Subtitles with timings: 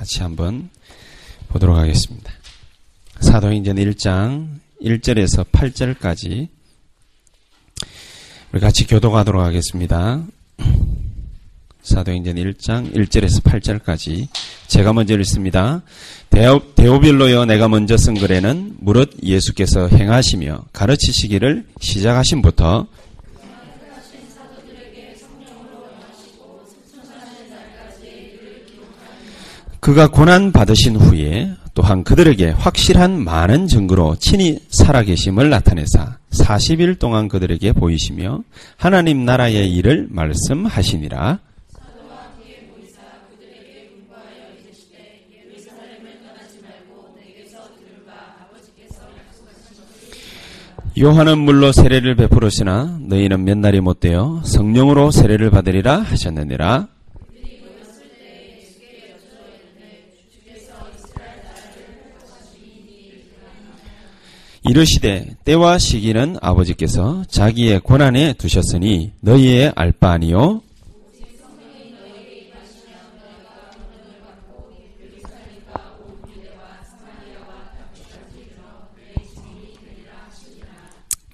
[0.00, 0.70] 같이 한번
[1.48, 2.32] 보도록 하겠습니다.
[3.20, 4.48] 사도행전 1장
[4.82, 6.48] 1절에서 8절까지
[8.50, 10.24] 우리 같이 교도하도록 하겠습니다.
[11.82, 14.28] 사도행전 1장 1절에서 8절까지
[14.68, 15.82] 제가 먼저 읽습니다.
[16.30, 22.86] 데오, 데오빌로여 내가 먼저 쓴 글에는 무릇 예수께서 행하시며 가르치시기를 시작하신부터
[29.80, 37.72] 그가 고난 받으신 후에 또한 그들에게 확실한 많은 증거로 친히 살아계심을 나타내사 40일 동안 그들에게
[37.72, 38.42] 보이시며
[38.76, 41.38] 하나님 나라의 일을 말씀하시니라.
[50.98, 56.88] 요한은 물로 세례를 베풀었으나 너희는 몇 날이 못되어 성령으로 세례를 받으리라 하셨느니라.
[64.64, 70.62] 이르시되 때와 시기는 아버지께서 자기의 권한에 두셨으니 너희의 알 바 아니요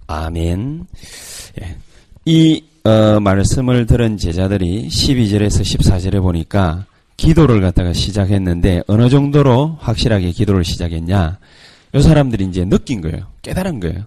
[0.08, 0.86] 아멘.
[1.60, 1.76] 예.
[2.24, 6.86] 이 어, 말씀을 들은 제자들이 12절에서 14절에 보니까
[7.16, 11.38] 기도를 갖다가 시작했는데 어느 정도로 확실하게 기도를 시작했냐?
[11.96, 13.26] 이 사람들이 이제 느낀 거예요.
[13.42, 14.04] 깨달은 거예요.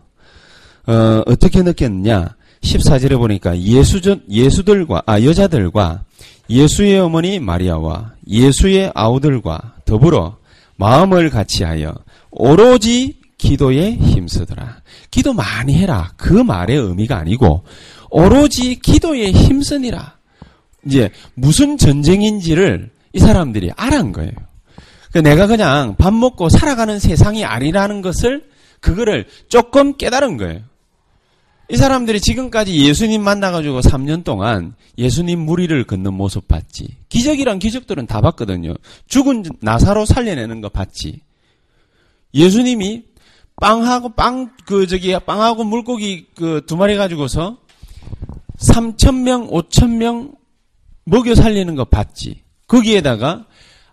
[0.87, 2.35] 어, 어떻게 느꼈느냐?
[2.61, 6.03] 14절에 보니까 예수전, 예수들과, 아, 여자들과
[6.49, 10.37] 예수의 어머니 마리아와 예수의 아우들과 더불어
[10.75, 11.93] 마음을 같이 하여
[12.31, 14.81] 오로지 기도에 힘쓰더라.
[15.11, 16.11] 기도 많이 해라.
[16.17, 17.63] 그 말의 의미가 아니고
[18.09, 20.17] 오로지 기도에 힘쓰니라.
[20.85, 24.31] 이제 무슨 전쟁인지를 이 사람들이 알은 거예요.
[25.11, 28.49] 그 내가 그냥 밥 먹고 살아가는 세상이 아니라는 것을
[28.79, 30.61] 그거를 조금 깨달은 거예요.
[31.71, 36.87] 이 사람들이 지금까지 예수님 만나가지고 3년 동안 예수님 무리를 걷는 모습 봤지.
[37.09, 38.73] 기적이란 기적들은 다 봤거든요.
[39.07, 41.21] 죽은 나사로 살려내는 거 봤지.
[42.33, 43.03] 예수님이
[43.61, 47.57] 빵하고 빵, 그, 저기, 빵하고 물고기 그 두 마리 가지고서
[48.57, 50.33] 3천명, 5천명
[51.03, 52.41] 먹여 살리는 거 봤지.
[52.67, 53.45] 거기에다가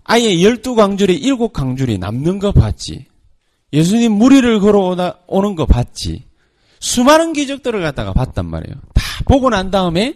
[0.07, 3.07] 아예 열두 광줄이 일곱 광줄이 남는 거 봤지.
[3.73, 6.25] 예수님 무리를 걸어오는 거 봤지.
[6.79, 8.77] 수많은 기적들을 갖다가 봤단 말이에요.
[8.95, 10.15] 다 보고 난 다음에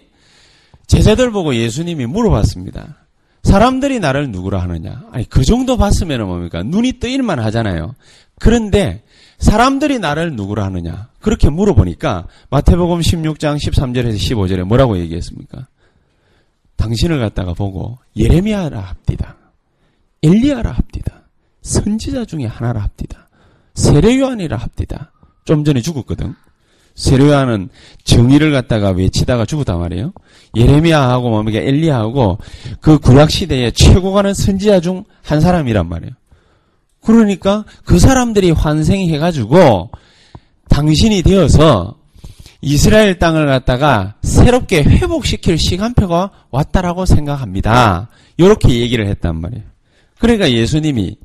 [0.87, 2.97] 제자들 보고 예수님이 물어봤습니다.
[3.43, 5.05] 사람들이 나를 누구라 하느냐?
[5.13, 6.63] 아니, 그 정도 봤으면 뭡니까?
[6.63, 7.95] 눈이 뜨일만 하잖아요.
[8.39, 9.03] 그런데
[9.39, 11.09] 사람들이 나를 누구라 하느냐?
[11.21, 15.67] 그렇게 물어보니까 마태복음 16장 13절에서 15절에 뭐라고 얘기했습니까?
[16.77, 19.40] 당신을 갖다가 보고 예레미야라 합디다.
[20.23, 21.23] 엘리야라 합디다.
[21.63, 23.29] 선지자 중에 하나라 합디다.
[23.75, 25.13] 세례요한이라 합디다.
[25.45, 26.35] 좀 전에 죽었거든.
[26.95, 27.69] 세례요한은
[28.05, 30.13] 정의를 갖다가 외치다가 죽었단 말이에요.
[30.57, 32.39] 예레미야하고 뭡니까 엘리야하고
[32.81, 36.13] 그 구약 시대에 최고 가는 선지자 중 한 사람이란 말이에요.
[37.03, 39.91] 그러니까 그 사람들이 환생해 가지고
[40.69, 41.97] 당신이 되어서
[42.61, 48.09] 이스라엘 땅을 갖다가 새롭게 회복시킬 시간표가 왔다라고 생각합니다.
[48.37, 49.65] 이렇게 얘기를 했단 말이에요.
[50.21, 51.17] 그러니까 예수님이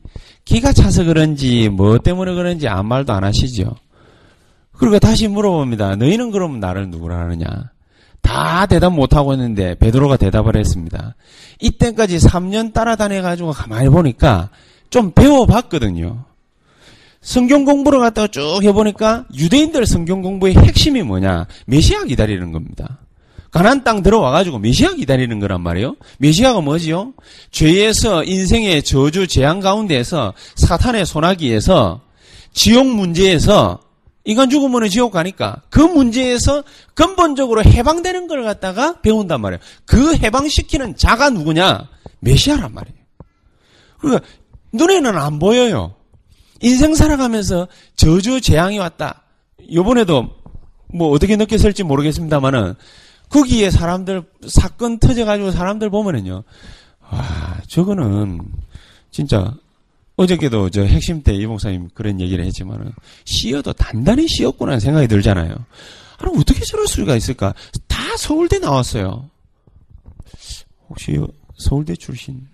[0.45, 3.75] 기가 차서 그런지 뭐 때문에 그런지 아무 말도 안 하시죠.
[4.71, 5.97] 그리고 다시 물어봅니다.
[5.97, 7.45] 너희는 그럼 나를 누구라 하느냐?
[8.21, 11.15] 다 대답 못하고 있는데 베드로가 대답을 했습니다.
[11.61, 14.49] 이때까지 3년 따라다녀가지고 가만히 보니까
[14.89, 16.25] 좀 배워봤거든요.
[17.21, 21.47] 성경 공부를 갖다가 쭉 해보니까 유대인들 성경 공부의 핵심이 뭐냐?
[21.65, 22.99] 메시아 기다리는 겁니다.
[23.55, 25.95] 가난 땅 들어와가지고 메시아 기다리는 거란 말이에요.
[26.17, 27.13] 메시아가 뭐지요?
[27.51, 32.01] 죄에서 인생의 저주 재앙 가운데에서 사탄의 소나기에서
[32.51, 33.79] 지옥 문제에서
[34.25, 36.65] 인간 죽으면 지옥 가니까 그 문제에서
[36.95, 39.61] 근본적으로 해방되는 걸 갖다가 배운단 말이에요.
[39.85, 41.87] 그 해방시키는 자가 누구냐?
[42.19, 42.99] 메시아란 말이에요.
[43.99, 44.25] 그러니까
[44.73, 45.95] 눈에는 안 보여요.
[46.59, 49.23] 인생 살아가면서 저주 재앙이 왔다.
[49.71, 50.27] 요번에도
[50.93, 52.75] 뭐 어떻게 느꼈을지 모르겠습니다만은
[53.35, 56.43] 거기에 사람들 사건 터져가지고 사람들 보면은요.
[57.01, 58.39] 와 저거는
[59.11, 59.53] 진짜
[60.15, 62.93] 어저께도 저 핵심 때이 목사님 그런 얘기를 했지만은
[63.25, 65.53] 씌어도 단단히 씌었구나 생각이 들잖아요.
[66.17, 67.53] 아니 어떻게 저럴 수가 있을까?
[67.87, 69.29] 다 서울대 나왔어요.
[70.87, 71.19] 혹시
[71.57, 72.47] 서울대 출신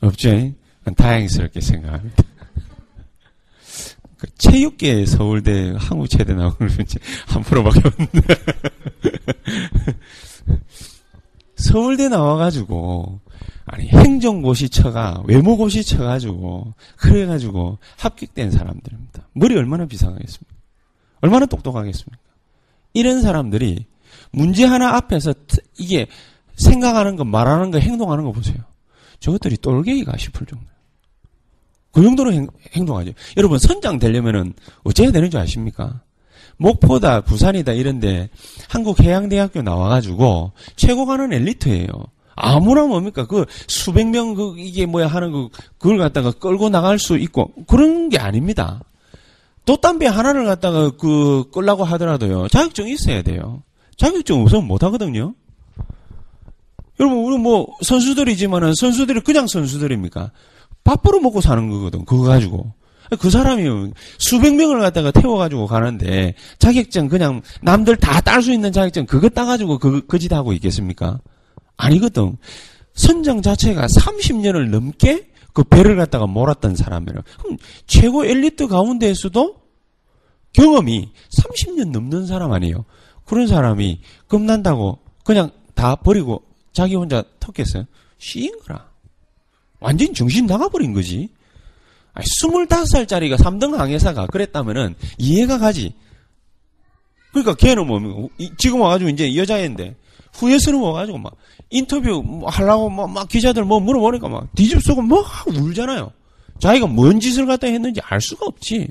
[0.00, 0.52] 없죠?
[0.96, 2.22] 다행스럽게 생각합니다.
[4.18, 6.56] 그 체육계 서울대 한국체대 나오는
[7.26, 8.20] 한 프로밖에 없는데
[11.56, 13.20] 서울대 나와가지고
[13.66, 19.28] 아니 행정고시 쳐가 외모고시 쳐가지고 그래가지고 합격된 사람들입니다.
[19.34, 20.54] 머리 얼마나 비상하겠습니까?
[21.20, 22.18] 얼마나 똑똑하겠습니까?
[22.94, 23.86] 이런 사람들이
[24.32, 25.34] 문제 하나 앞에서
[25.78, 26.06] 이게
[26.56, 28.56] 생각하는 거, 말하는 거, 행동하는 거 보세요.
[29.20, 30.66] 저것들이 똘개이가 싶을 정도.
[31.92, 32.46] 그 정도로 행,
[32.86, 34.54] 동하죠 여러분 선장 되려면은
[34.84, 36.02] 어째야 되는 줄 아십니까?
[36.58, 38.28] 목포다, 부산이다 이런데
[38.68, 41.88] 한국해양대학교 나와가지고 최고 가는 엘리트예요.
[42.34, 43.26] 아무나 뭡니까?
[43.26, 45.48] 그 수백 명 그 이게 뭐야 하는 그
[45.78, 48.80] 그걸 갖다가 끌고 나갈 수 있고 그런 게 아닙니다.
[49.64, 53.62] 또 담배 하나를 갖다가 그 끌라고 하더라도요 자격증 있어야 돼요.
[53.96, 55.34] 자격증 없으면 못 하거든요.
[57.00, 60.32] 여러분 우리 뭐 선수들이지만은 선수들이 그냥 선수들입니까?
[60.88, 62.04] 밥벌어 먹고 사는 거거든.
[62.06, 62.72] 그거 가지고.
[63.20, 69.06] 그 사람이 수백 명을 갖다가 태워가지고 가는데 자격증 그냥 남들 다 딸 수 있는 자격증
[69.06, 71.20] 그거 따가지고 그, 그짓 하고 있겠습니까?
[71.76, 72.36] 아니거든.
[72.94, 77.20] 선장 자체가 30년을 넘게 그 배를 갖다가 몰았던 사람이에요.
[77.42, 77.56] 그럼
[77.86, 79.56] 최고 엘리트 가운데에서도
[80.52, 82.84] 경험이 30년 넘는 사람 아니에요.
[83.24, 86.42] 그런 사람이 겁난다고 그냥 다 버리고
[86.72, 87.84] 자기 혼자 턱했어요.
[88.18, 88.87] 쉬인 거라.
[89.80, 91.28] 완전 정신 나가버린 거지.
[92.14, 95.94] 아니, 25살짜리가 3등 항해사가 그랬다면은 이해가 가지.
[97.30, 98.28] 그러니까 걔는 뭐,
[98.58, 99.94] 지금 와가지고 이제 여자애인데,
[100.32, 101.36] 후회스러워 와가지고 막,
[101.70, 106.10] 인터뷰 뭐 하려고 막, 막 기자들 뭐 물어보니까 막, 뒤집쓰고 뭐 울잖아요.
[106.58, 108.88] 자기가 뭔 짓을 갖다 했는지 알 수가 없지.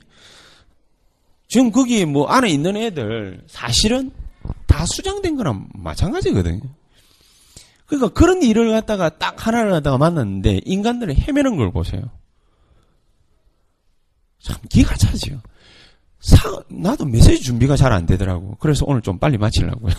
[1.50, 4.12] 지금 거기 뭐 안에 있는 애들, 사실은
[4.68, 6.62] 다 수장된 거랑 마찬가지거든요.
[7.88, 12.02] 그러니까 그런 일을 갖다가 딱 하나를 갖다가 만났는데 인간들이 헤매는 걸 보세요.
[14.40, 15.42] 참 기가 차지요.
[16.20, 16.38] 사,
[16.70, 18.56] 나도 메시지 준비가 잘 안 되더라고.
[18.60, 19.94] 그래서 오늘 좀 빨리 마치려고요.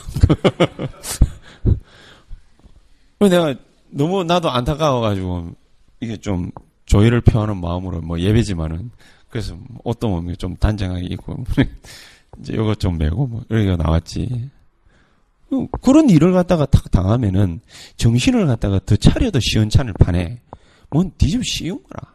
[3.21, 3.55] 내가
[3.91, 5.51] 너무 나도 안타까워가지고
[6.01, 6.51] 이게 좀
[6.87, 8.91] 조의를 표하는 마음으로 뭐 예배지만은
[9.29, 9.57] 그래서
[10.01, 11.45] 몸이 좀 단정하게 입고
[12.41, 14.51] 이제 이거 좀 메고 뭐 이렇게 나왔지.
[15.81, 17.61] 그런 일을 갖다가 탁 당하면은
[17.97, 20.41] 정신을 갖다가 더 차려도 시원찮을 판에
[20.91, 22.15] 뭔 뒤집 쉬운 거라.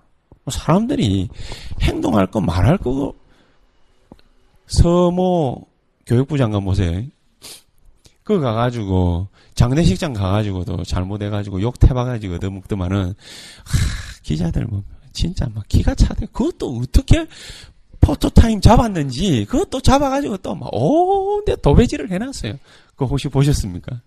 [0.49, 1.29] 사람들이
[1.81, 3.13] 행동할 거 말할 거
[4.67, 5.65] 서모
[6.05, 7.03] 교육부 장관 보세요.
[8.23, 13.13] 그거 가가지고 장례식장 가가지고도 잘못해가지고 욕 태봐가지고 얻어먹더만은
[14.23, 16.25] 기자들 뭐 진짜 막 기가 차대.
[16.27, 17.27] 그것도 어떻게
[18.03, 22.53] 포토타임 잡았는지 그것도 잡아가지고 또 막 온데 도배질을 해놨어요.
[22.91, 24.01] 그거 혹시 보셨습니까?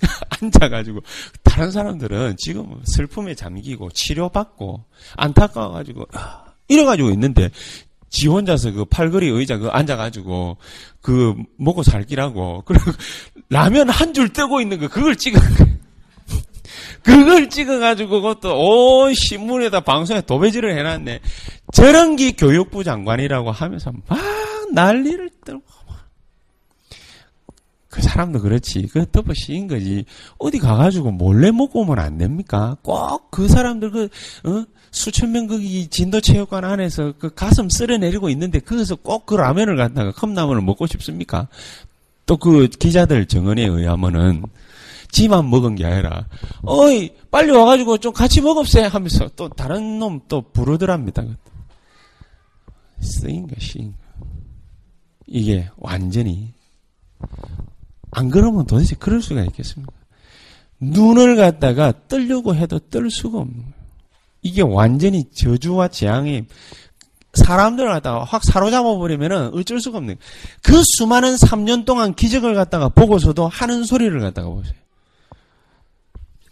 [0.40, 1.00] 앉아가지고
[1.42, 4.84] 다른 사람들은 지금 슬픔에 잠기고 치료받고
[5.16, 7.50] 안타까워가지고 아, 이래가지고 있는데
[8.08, 10.56] 지 혼자서 그 팔걸이 의자 그 앉아가지고
[11.02, 12.90] 그 먹고 살기라고 그리고
[13.50, 15.38] 라면 한 줄 뜨고 있는 거 그걸 찍어
[17.02, 21.20] 그걸 찍어가지고 그것도 온 신문에다 방송에 도배질을 해놨네
[21.72, 24.18] 저런 게 교육부 장관이라고 하면서 막
[24.72, 25.64] 난리를 떨고
[27.90, 28.86] 그 사람도 그렇지.
[28.92, 30.04] 그 덮어 씌인 거지.
[30.38, 32.76] 어디 가가지고 몰래 먹고 오면 안 됩니까?
[32.82, 34.04] 꼭 그 사람들 그,
[34.44, 34.64] 어?
[34.92, 40.62] 수천 명 거기 진도체육관 안에서 그 가슴 쓸어내리고 있는데 거기서 꼭 그 라면을 갖다가 컵라면을
[40.62, 41.48] 먹고 싶습니까?
[42.26, 44.44] 또 그 기자들 정언에 의하면은
[45.10, 46.26] 지만 먹은 게 아니라
[46.62, 51.24] 어이 빨리 와가지고 좀 같이 먹읍세 하면서 또 다른 놈 또 부르더랍니다.
[53.00, 53.98] 쓰인 거 쓰인 거.
[55.26, 56.52] 이게 완전히
[58.10, 59.92] 안 그러면 도대체 그럴 수가 있겠습니까?
[60.80, 63.74] 눈을 갖다가 떨려고 해도 뜰 수가 없는 거예요.
[64.42, 66.44] 이게 완전히 저주와 재앙이
[67.34, 70.30] 사람들을 갖다가 확 사로잡아 버리면은 어쩔 수가 없는 거예요.
[70.62, 74.74] 그 수많은 3년 동안 기적을 갖다가 보고서도 하는 소리를 갖다가 보세요.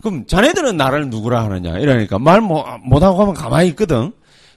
[0.01, 4.13] 그럼 자네들은 나를 누구라 하느냐 이러니까 말 뭐, 못하고 하면 가만히 있거든.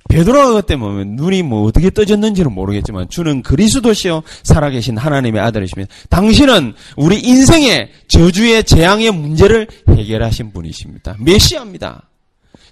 [0.10, 7.19] 베드로가 그때 뭐 눈이 뭐 어떻게 떠졌는지는 모르겠지만 주는 그리스도시요 살아계신 하나님의 아들이시면 당신은 우리
[7.19, 11.15] 인생의 저주의 재앙의 문제를 해결하신 분이십니다.
[11.19, 12.10] 메시아입니다.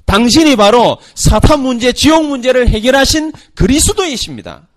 [0.05, 4.67] 당신이 바로 사탄 문제, 지옥 문제를 해결하신 그리스도이십니다.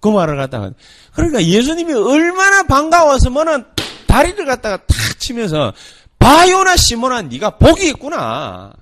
[0.00, 0.72] 그 말을 갖다가
[1.14, 3.64] 그러니까 예수님이 얼마나 반가워서면은
[4.06, 5.72] 다리를 갖다가 탁 치면서
[6.20, 8.72] 바요나 시모나 네가 복이 있구나.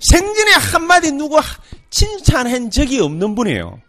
[0.00, 1.40] 생전에 한마디 누구
[1.90, 3.80] 칭찬한 적이 없는 분이에요.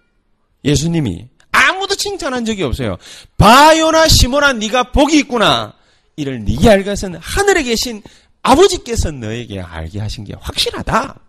[0.63, 2.97] 예수님이 아무도 칭찬한 적이 없어요.
[3.37, 5.73] 바요나 시모나 네가 복이 있구나.
[6.15, 8.01] 이를 네게 알 것은 하늘에 계신
[8.41, 11.19] 아버지께서 너에게 알게 하신 게 확실하다.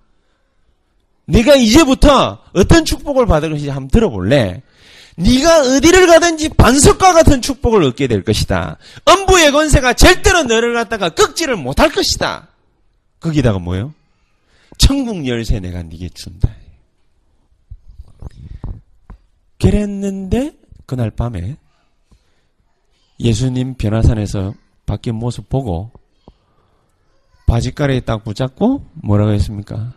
[1.26, 4.62] 네가 이제부터 어떤 축복을 받을 것인지 한번 들어볼래?
[5.20, 8.78] 네가 어디를 가든지 반석과 같은 축복을 얻게 될 것이다.
[9.04, 12.48] 엄부의 권세가 절대로 너를 갖다가 꺾지를 못할 것이다.
[13.20, 13.92] 거기다가 뭐요?
[14.78, 16.48] 천국 열쇠 내가 네게 준다.
[19.60, 20.52] 그랬는데
[20.86, 21.56] 그날 밤에
[23.18, 24.54] 예수님 변화산에서
[24.86, 25.90] 바뀐 모습 보고
[27.46, 29.92] 바지가래에 딱 붙잡고 뭐라고 했습니까?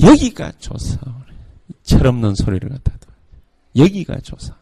[0.00, 0.98] 여기가 조사.
[1.84, 3.11] 철없는 소리를 갖다 둬.
[3.76, 4.54] 여기가 조사.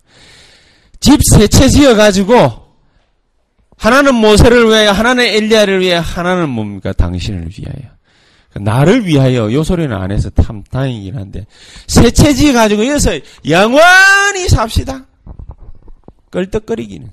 [1.01, 2.71] 집 세 채 지어가지고
[3.77, 6.93] 하나는 모세를 위하여 하나는 엘리야를 위하여 하나는 뭡니까?
[6.93, 7.91] 당신을 위하여.
[8.57, 11.47] 나를 위하여 요 소리는 안 해서 참 다행이긴 한데
[11.87, 13.13] 세 채 지어가지고 여기서
[13.49, 15.07] 영원히 삽시다.
[16.31, 17.09] 껄떡거리기는.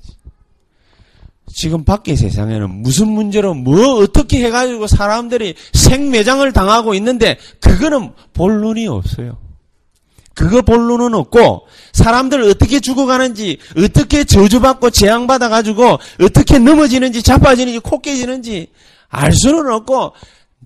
[1.56, 9.38] 지금 밖의 세상에는 무슨 문제로 뭐 어떻게 해가지고 사람들이 생매장을 당하고 있는데 그거는 본론이 없어요.
[10.38, 18.68] 그거 본론은 없고 사람들 어떻게 죽어가는지 어떻게 저주받고 재앙받아가지고 어떻게 넘어지는지 자빠지는지 코 깨지는지
[19.10, 20.14] 알 수는 없고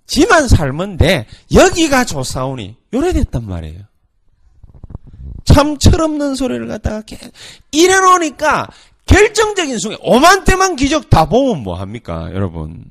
[0.07, 1.25] 지만 살면 돼.
[1.53, 3.83] 여기가 조사오니 요래 됐단 말이에요.
[5.45, 7.01] 참 철없는 소리를 갖다가
[7.71, 8.67] 이래 놓으니까
[9.05, 12.83] 결정적인 순간 오만 때만 기적 다 보면 뭐 합니까 여러분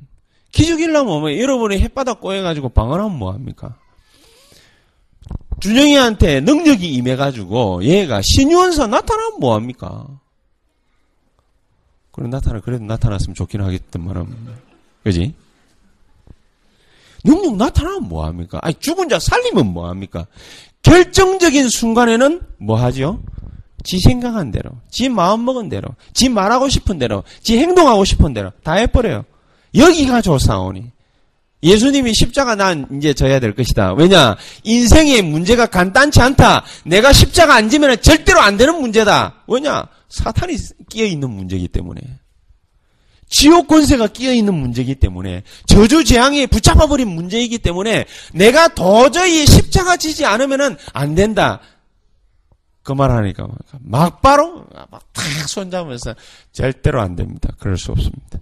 [0.53, 3.77] 기적이려면 뭐 여러분이 햇바닥 꼬여가지고 방언하면 뭐 합니까
[5.61, 10.07] 준영이한테 능력이 임해가지고 얘가 신유원사 나타나면 뭐합니까?
[12.13, 14.27] 그럼 나타나 그래도 나타났으면 좋긴 하겠던만은.
[15.05, 15.35] 그지?
[17.25, 18.59] 능력 나타나면 뭐합니까?
[18.63, 20.27] 아니 죽은 자 살리면 뭐합니까?
[20.83, 23.23] 결정적인 순간에는 뭐하죠?
[23.85, 28.51] 지 생각한 대로, 지 마음 먹은 대로, 지 말하고 싶은 대로, 지 행동하고 싶은 대로
[28.63, 29.25] 다 해버려요.
[29.75, 30.91] 여기가 조사오니.
[31.63, 33.93] 예수님이 십자가 난 이제 져야 될 것이다.
[33.95, 34.37] 왜냐?
[34.65, 36.65] 인생의 문제가 간단치 않다.
[36.85, 39.43] 내가 십자가 안 지면 절대로 안 되는 문제다.
[39.47, 39.87] 왜냐?
[40.09, 40.57] 사탄이
[40.89, 42.01] 끼어 있는 문제이기 때문에.
[43.29, 49.97] 지옥 권세가 끼어 있는 문제이기 때문에 저주 재앙에 붙잡아 버린 문제이기 때문에 내가 도저히 십자가
[49.97, 51.61] 지지 않으면은 안 된다.
[52.83, 53.47] 그 말 하니까
[53.81, 56.15] 막바로 막 탁 손잡으면서
[56.53, 57.51] 절대로 안 됩니다.
[57.61, 58.41] 그럴 수 없습니다.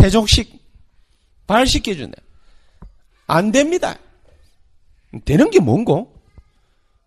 [0.00, 0.58] 세족식
[1.46, 2.20] 발시켜준다.
[3.26, 3.96] 안 됩니다.
[5.24, 6.12] 되는 게 뭔고?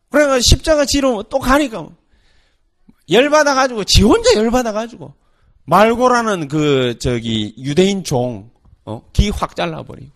[0.09, 1.95] 그래가 십자가 지르면 또 가니까 뭐.
[3.09, 5.13] 열받아가지고 지 혼자 열받아가지고
[5.65, 8.49] 말고라는 그 저기 유대인 종
[8.85, 9.01] 어?
[9.13, 10.11] 귀확 잘라버리고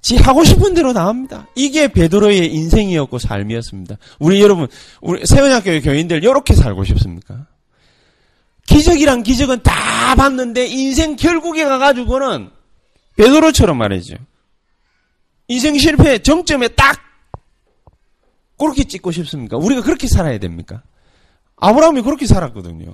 [0.00, 1.48] 지 하고 싶은 대로 다 합니다.
[1.54, 3.96] 이게 베드로의 인생이었고 삶이었습니다.
[4.20, 4.68] 우리 여러분,
[5.00, 7.46] 우리 세원학교 교인들 이렇게 살고 싶습니까?
[8.68, 12.50] 기적이란 기적은 다 봤는데 인생 결국에 가가지고는
[13.16, 14.16] 베드로처럼 말이죠.
[15.48, 17.00] 인생 실패 정점에 딱
[18.58, 19.56] 그렇게 찍고 싶습니까?
[19.56, 20.82] 우리가 그렇게 살아야 됩니까?
[21.56, 22.92] 아브라함이 그렇게 살았거든요.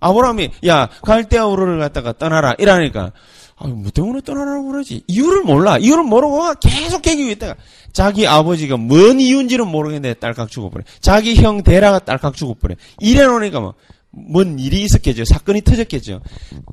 [0.00, 3.12] 아브라함이 야 갈대아 우르를 갖다가 떠나라 이러니까
[3.56, 5.04] 아, 뭐 때문에 떠나라고 그러지?
[5.06, 5.78] 이유를 몰라.
[5.78, 7.54] 이유를 모르고 계속 계기고 있다가
[7.92, 10.82] 자기 아버지가 뭔 이유인지는 모르겠는데 딸깍 죽어버려.
[11.00, 12.74] 자기 형 데라가 딸깍 죽어버려.
[12.98, 13.74] 이래 놓으니까 뭐,
[14.16, 15.24] 뭔 일이 있었겠죠.
[15.24, 16.20] 사건이 터졌겠죠.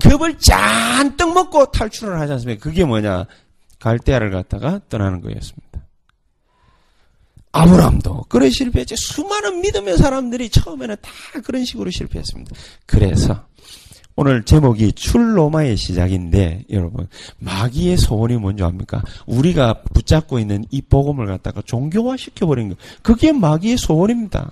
[0.01, 2.61] 겁을 잔뜩 먹고 탈출을 하지 않습니까?
[2.61, 3.25] 그게 뭐냐.
[3.79, 5.71] 갈대아를 갖다가 떠나는 거였습니다.
[7.51, 8.95] 아브람도 그런 실패했죠.
[8.95, 11.11] 수많은 믿음의 사람들이 처음에는 다
[11.43, 12.55] 그런 식으로 실패했습니다.
[12.85, 13.45] 그래서
[14.15, 17.07] 오늘 제목이 출로마의 시작인데 여러분
[17.39, 19.01] 마귀의 소원이 뭔지 압니까?
[19.25, 24.51] 우리가 붙잡고 있는 이 복음을 갖다가 종교화 시켜버린 거 그게 마귀의 소원입니다.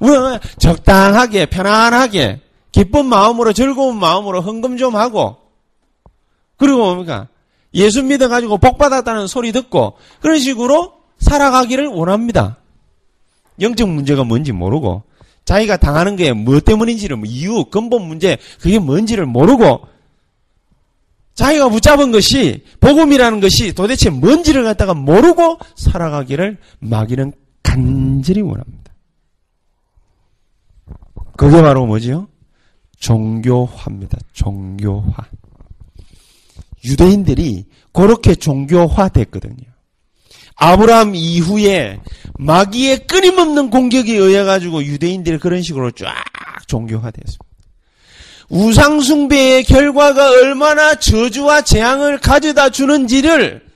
[0.00, 2.40] 우리가 적당하게 편안하게
[2.72, 5.36] 기쁜 마음으로 즐거운 마음으로 헌금 좀 하고
[6.56, 7.28] 그리고 뭡니까?
[7.74, 12.56] 예수 믿어가지고 복 받았다는 소리 듣고 그런 식으로 살아가기를 원합니다.
[13.60, 15.02] 영적 문제가 뭔지 모르고
[15.44, 19.80] 자기가 당하는 게 뭐 때문인지를 뭐 이유, 근본 문제, 그게 뭔지를 모르고
[21.34, 28.87] 자기가 붙잡은 것이 복음이라는 것이 도대체 뭔지를 갖다가 모르고 살아가기를 마귀는 간절히 원합니다.
[31.38, 32.26] 그게 바로 뭐지요?
[32.98, 34.18] 종교화입니다.
[34.32, 35.14] 종교화.
[36.84, 39.68] 유대인들이 그렇게 종교화 됐거든요.
[40.56, 42.00] 아브라함 이후에
[42.40, 46.12] 마귀의 끊임없는 공격에 의해 가지고 유대인들이 그런 식으로 쫙
[46.66, 47.44] 종교화 됐습니다.
[48.48, 53.67] 우상숭배의 결과가 얼마나 저주와 재앙을 가져다 주는지를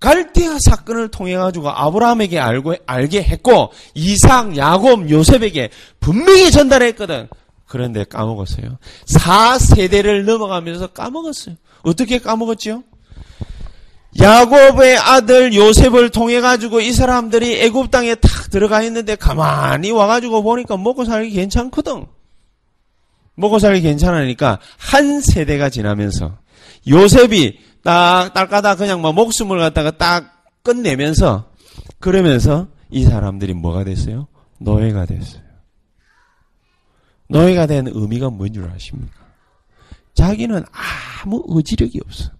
[0.00, 7.28] 갈대아 사건을 통해 가지고 아브라함에게 알고 알게 했고 이삭, 야곱, 요셉에게 분명히 전달했거든.
[7.66, 8.78] 그런데 까먹었어요.
[9.06, 11.56] 4세대를 넘어가면서 까먹었어요.
[11.82, 12.82] 어떻게 까먹었지요?
[14.18, 20.42] 야곱의 아들 요셉을 통해 가지고 이 사람들이 애굽 땅에 탁 들어가 있는데 가만히 와 가지고
[20.42, 22.06] 보니까 먹고 살기 괜찮거든.
[23.34, 26.38] 먹고 살기 괜찮으니까 한 세대가 지나면서
[26.88, 31.50] 요셉이 딱 딸까다 그냥 뭐 목숨을 갖다가 딱 끝내면서
[31.98, 34.28] 그러면서 이 사람들이 뭐가 됐어요?
[34.60, 35.42] 노예가 됐어요.
[37.28, 39.12] 노예가 된 의미가 뭔 줄 아십니까?
[40.14, 40.64] 자기는
[41.22, 42.30] 아무 의지력이 없어.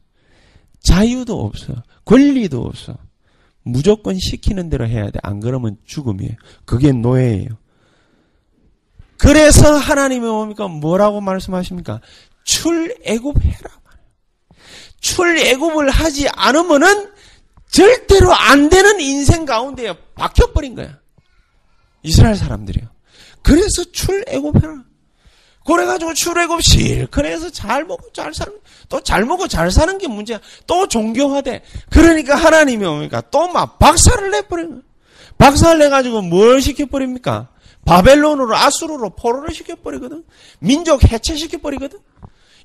[0.81, 1.75] 자유도 없어.
[2.05, 2.97] 권리도 없어.
[3.63, 5.19] 무조건 시키는 대로 해야 돼.
[5.23, 6.33] 안 그러면 죽음이에요.
[6.65, 7.49] 그게 노예예요.
[9.19, 10.69] 그래서 하나님이 뭡니까?
[10.69, 12.01] 뭐라고 말씀하십니까?
[12.45, 13.71] 출애굽해라.
[15.01, 17.11] 출애굽을 하지 않으면은
[17.71, 20.99] 절대로 안 되는 인생 가운데 박혀버린 거야.
[22.03, 22.87] 이스라엘 사람들이요.
[23.43, 24.85] 그래서 출애굽해라.
[25.67, 28.53] 그래가지고 출애굽 실컷 해서 잘 먹고 잘 사는,
[28.89, 30.41] 또 잘 먹고 잘 사는 게 문제야.
[30.67, 31.63] 또 종교화돼.
[31.91, 33.21] 그러니까 하나님이 옵니까?
[33.31, 34.81] 또 막 박살을 내버린 거야.
[35.37, 37.49] 박살 내가지고 뭘 시켜버립니까?
[37.85, 40.25] 바벨론으로, 아수르로 포로를 시켜버리거든.
[40.59, 41.99] 민족 해체시켜버리거든.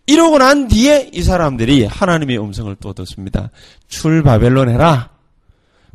[0.05, 3.49] 이러고 난 뒤에 이 사람들이 하나님의 음성을 또 듣습니다.
[3.87, 5.09] 출 바벨론 해라.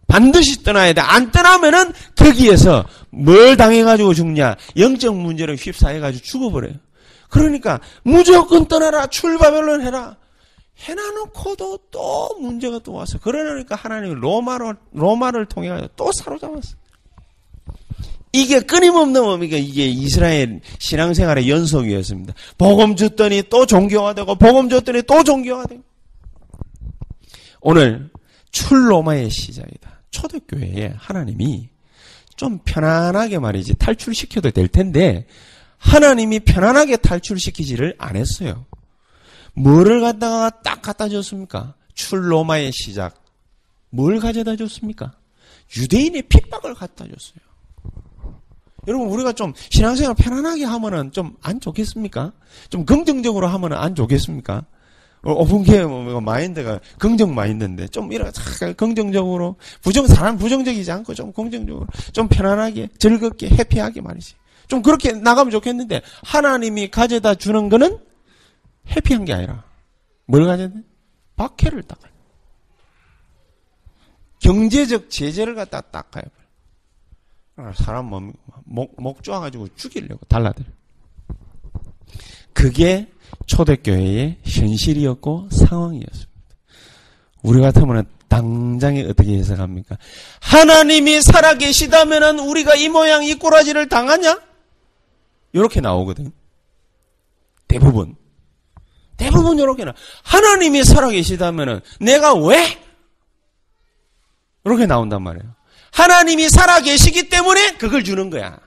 [0.07, 1.03] 반드시 떠나야 돼.
[1.03, 4.57] 안 떠나면은 거기에서 뭘 당해가지고 죽냐?
[4.77, 6.75] 영적 문제를 휩싸여가지고 죽어버려요.
[7.29, 9.07] 그러니까 무조건 떠나라.
[9.09, 10.17] 출 바벨론 해라.
[10.79, 13.19] 해놔놓고도 또 문제가 또 왔어.
[13.19, 16.77] 그러니까 하나님이 로마로, 로마를 통해 또 사로잡았어.
[18.33, 22.35] 이게 끊임없는 의미가 이게 이스라엘 신앙생활의 연속이었습니다.
[22.59, 25.83] 복음 줬더니 또 종교화되고, 복음 줬더니 또 종교화되고.
[27.61, 28.11] 오늘
[28.51, 30.03] 출로마의 시작이다.
[30.11, 31.69] 초대교회에 하나님이
[32.37, 35.27] 좀 편안하게 말이지 탈출시켜도 될 텐데,
[35.79, 38.67] 하나님이 편안하게 탈출시키지를 안 했어요.
[39.55, 41.75] 뭐를 갖다가 딱 갖다 줬습니까?
[41.95, 43.23] 출로마의 시작.
[43.91, 45.13] 뭘 가져다 줬습니까?
[45.77, 47.48] 유대인의 핍박을 갖다 줬어요.
[48.89, 52.33] 여러분 우리가 좀 신앙생활 편안하게 하면은 좀 안 좋겠습니까?
[52.71, 54.65] 좀 긍정적으로 하면은 안 좋겠습니까?
[55.23, 61.87] 어, 오픈케어 뭐 마인드가 긍정 마인드인데 좀 이렇게 긍정적으로 부정 사람 부정적이지 않고 좀 긍정적으로
[62.13, 64.35] 좀 편안하게 즐겁게 해피하게 말이지.
[64.69, 67.99] 좀 그렇게 나가면 좋겠는데 하나님이 가져다 주는 거는
[68.97, 69.65] 해피한 게 아니라
[70.27, 70.75] 뭘 가져야 돼?
[71.37, 72.13] 박해를 닦아요.
[74.41, 76.25] 경제적 제재를 갖다 닦아요.
[77.75, 78.33] 사람 몸,
[78.65, 80.65] 목, 목 쪼아가지고 죽이려고 달라들.
[82.53, 83.09] 그게
[83.47, 86.29] 초대교회의 현실이었고 상황이었습니다.
[87.43, 89.97] 우리 같으면 당장에 어떻게 해석합니까?
[90.41, 94.41] 하나님이 살아계시다면 우리가 이 모양 이 꼬라지를 당하냐?
[95.53, 96.33] 이렇게 나오거든.
[97.67, 98.17] 대부분.
[99.17, 99.95] 대부분 이렇게 나.
[100.23, 102.79] 하나님이 살아계시다면 내가 왜?
[104.65, 105.58] 이렇게 나온단 말이에요.
[105.93, 108.59] 하나님이 살아계시기 때문에 그걸 주는 거야.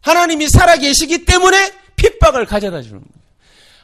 [0.00, 3.18] 하나님이 살아계시기 때문에 핍박을 가져다 주는 거야.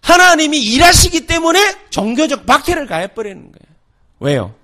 [0.02, 3.74] 하나님이 일하시기 때문에 종교적 박해를 가해버리는 거예요.
[4.20, 4.54] 왜요?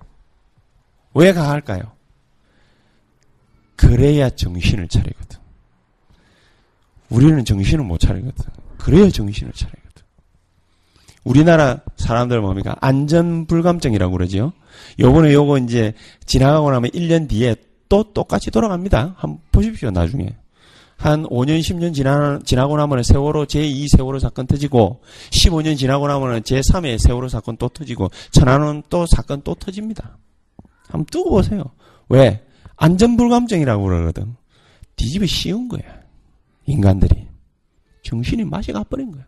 [1.14, 1.92] 왜 가할까요?
[3.76, 5.38] 그래야 정신을 차리거든.
[7.08, 8.44] 우리는 정신을 못 차리거든.
[8.78, 9.79] 그래야 정신을 차리거든.
[11.24, 12.76] 우리나라 사람들 뭡니까?
[12.80, 14.52] 안전불감증이라고 그러죠.
[14.98, 15.94] 요번에 요거 이제
[16.26, 17.56] 지나가고 나면 1년 뒤에
[17.88, 19.14] 또 똑같이 돌아갑니다.
[19.16, 20.34] 한번 보십시오, 나중에.
[20.96, 26.98] 한 5년, 10년 지나, 지나고 나면 세월호 제2 세월호 사건 터지고 15년 지나고 나면 제3의
[26.98, 30.18] 세월호 사건 또 터지고 천안은 또 사건 또 터집니다.
[30.88, 31.64] 한번 뜨고 보세요.
[32.10, 32.44] 왜?
[32.76, 34.36] 안전불감증이라고 그러거든.
[34.96, 35.82] 뒤집어 씌운 거야.
[36.66, 37.26] 인간들이.
[38.02, 39.24] 정신이 맛이 가버린 거야.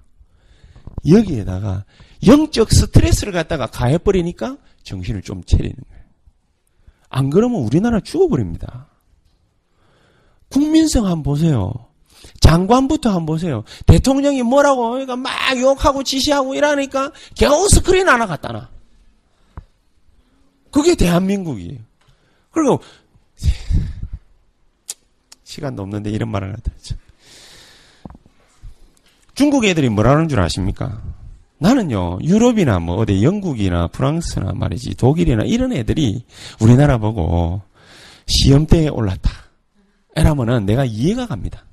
[1.08, 1.84] 여기에다가
[2.26, 6.02] 영적 스트레스를 갖다가 가해버리니까 정신을 좀 차리는 거예요.
[7.08, 8.88] 안 그러면 우리나라 죽어버립니다.
[10.48, 11.72] 국민성 한번 보세요.
[12.40, 13.64] 장관부터 한번 보세요.
[13.86, 18.68] 대통령이 뭐라고 그러니까 막 욕하고 지시하고 이러니까 겨우 스크린 하나 갖다 놔.
[20.70, 21.78] 그게 대한민국이에요.
[22.50, 22.80] 그리고
[25.44, 26.72] 시간도 없는데 이런 말을 하다.
[29.34, 31.02] 중국 애들이 뭐라는 줄 아십니까?
[31.58, 36.24] 나는요, 유럽이나 뭐 어디 영국이나 프랑스나 말이지, 독일이나 이런 애들이
[36.60, 37.62] 우리나라 보고
[38.26, 39.30] 시험대에 올랐다.
[40.16, 41.64] 이러면은 내가 이해가 갑니다.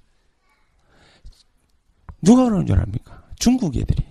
[2.21, 3.23] 누가 그러는 줄 압니까?
[3.37, 4.03] 중국 애들이.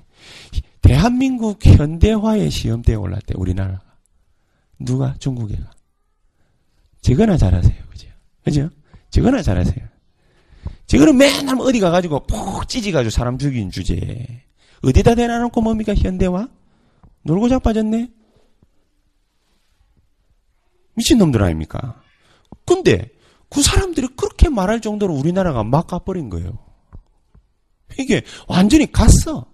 [0.80, 3.82] 대한민국 현대화의 시험대에 올랐대, 우리나라가.
[4.78, 5.14] 누가?
[5.18, 5.70] 중국 애가.
[7.02, 7.84] 저거나 잘하세요.
[7.90, 8.08] 그죠?
[8.44, 8.70] 그죠?
[9.11, 9.87] 저거나 잘하세요.
[10.88, 14.42] 저거는 맨날 어디 가가지고 푹 찌지가지고 사람 죽인 주제에.
[14.83, 16.48] 어디다 대놔놓고 뭡니까, 현대화?
[17.22, 18.11] 놀고 자빠졌네?
[20.94, 22.01] 미친놈들 아닙니까?
[22.66, 23.11] 근데,
[23.51, 26.59] 그 사람들이 그렇게 말할 정도로 우리나라가 막 가버린 거예요.
[27.98, 29.46] 이게 완전히 갔어.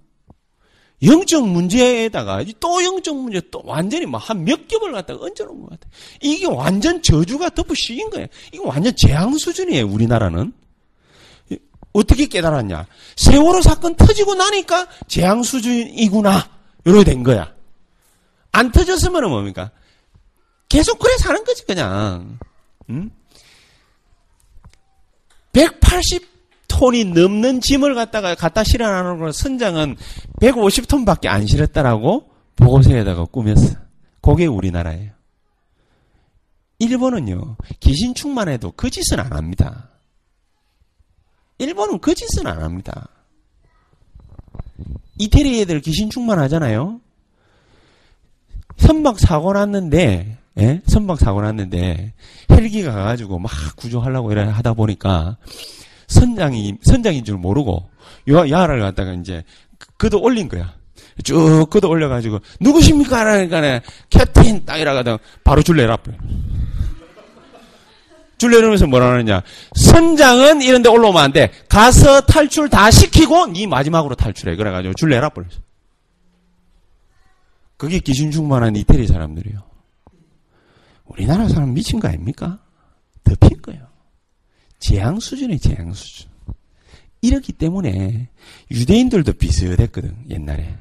[1.03, 5.89] 영적 문제에다가 또 영적 문제 또 완전히 막 한 몇 겹을 갖다가 얹어놓은 것 같아.
[6.23, 8.27] 이게 완전 저주가 덮어 씌인 거예요.
[8.53, 10.53] 이거 완전 재앙 수준이에요, 우리나라는.
[11.95, 12.87] 어떻게 깨달았냐?
[13.17, 16.51] 세월호 사건 터지고 나니까 재앙 수준이구나.
[16.85, 17.55] 이렇게 된 거야.
[18.53, 19.71] 안 터졌으면 뭡니까?
[20.69, 22.39] 계속 그래 사는 거지, 그냥.
[22.91, 23.11] 응?
[25.53, 29.97] 180톤이 넘는 짐을 갖다가 갖다 실어나는 걸 선장은
[30.41, 33.55] 150톤 밖에 안 실었다라고 보고서에다가 꾸몄어.
[34.21, 35.13] 그게 우리나라예요.
[36.81, 39.91] 일본은요, 귀신 충만 해도 그 짓은 안 합니다.
[41.59, 43.09] 일본은 그 짓은 안 합니다.
[45.19, 47.01] 이태리 애들 귀신 충만하잖아요.
[48.77, 50.83] 선박 사고 났는데, 예?
[50.87, 52.13] 선박 사고 났는데,
[52.51, 55.37] 헬기가 가가지고 막 구조하려고 이래 하다 보니까,
[56.09, 57.89] 선장이, 선장인 줄 모르고,
[58.31, 59.45] 야, 야를 갖다가 이제,
[59.97, 60.75] 그도 올린 거야.
[61.23, 63.23] 쭉 그도 올려가지고, 누구십니까?
[63.23, 64.65] 그러니까, 캡틴!
[64.65, 65.97] 딱 이라 가다 바로 줄 내라.
[68.39, 69.43] 줄 내리면서 뭐라 하느냐.
[69.75, 71.51] 선장은 이런 데 올라오면 안 돼.
[71.69, 74.57] 가서 탈출 다 시키고 네 마지막으로 탈출해.
[74.57, 75.59] 그래가지고 줄 내라 버렸어.
[77.77, 79.63] 그게 기준 충만한 이태리 사람들이요.
[81.07, 82.59] 우리나라 사람 미친 거 아닙니까?
[83.25, 83.87] 덮인 거예요.
[84.79, 86.31] 재앙 수준이 재앙 수준.
[87.21, 88.29] 이렇기 때문에
[88.71, 90.77] 유대인들도 비슷했거든 옛날에.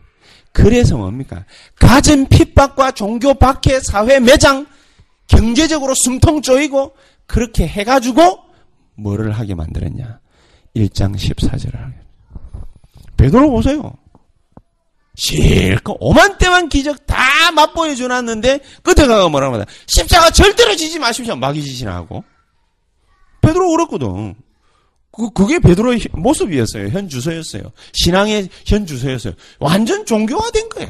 [0.52, 1.46] 그래서 뭡니까?
[1.76, 4.68] 가진 핍박과 종교 박해, 사회 매장,
[5.28, 6.94] 경제적으로 숨통 쪼이고
[7.26, 8.40] 그렇게 해가지고
[8.96, 10.20] 뭐를 하게 만들었냐?
[10.76, 11.96] 1장 14절을 하게.
[13.18, 13.94] 베드로 보세요.
[15.16, 19.66] 실컷 오만때만 기적 다 맛보여 주놨는데 끝에 가가 뭐라고 하다.
[19.88, 21.36] 십자가 절대로 지지 마십시오.
[21.36, 22.24] 마귀지시나 하고.
[23.42, 24.36] 베드로 그랬거든.
[25.12, 26.88] 그, 그게 베드로의 모습이었어요.
[26.90, 27.72] 현 주소였어요.
[27.94, 29.34] 신앙의 현 주소였어요.
[29.60, 30.90] 완전 종교화된 거예요.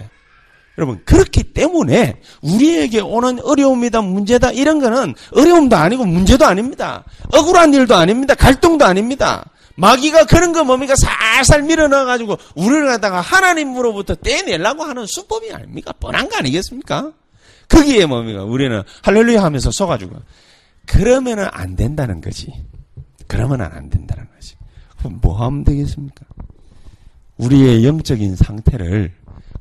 [0.78, 7.04] 여러분, 그렇기 때문에 우리에게 오는 어려움이다, 문제다, 이런 거는 어려움도 아니고 문제도 아닙니다.
[7.32, 8.34] 억울한 일도 아닙니다.
[8.34, 9.46] 갈등도 아닙니다.
[9.76, 10.94] 마귀가 그런 거 뭡니까?
[10.96, 15.94] 살살 밀어넣어가지고 우리를 갖다가 하나님으로부터 떼내려고 하는 수법이 아닙니까?
[16.00, 17.12] 뻔한 거 아니겠습니까?
[17.70, 18.44] 거기에 뭡니까?
[18.44, 20.16] 우리는 할렐루야 하면서 써가지고.
[20.86, 22.54] 그러면은 안 된다는 거지.
[23.28, 24.56] 그러면은 안 된다는 거지.
[25.00, 26.26] 그럼 뭐 하면 되겠습니까?
[27.38, 29.12] 우리의 영적인 상태를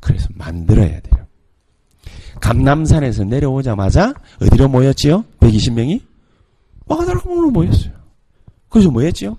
[0.02, 1.26] 그래서 만들어야 돼요.
[2.40, 4.12] 감남산에서 내려오자마자
[4.42, 5.24] 어디로 모였지요?
[5.40, 6.02] 120명이?
[6.86, 7.92] 와가다락으로 모였어요.
[8.68, 9.36] 그래서 뭐 했지요?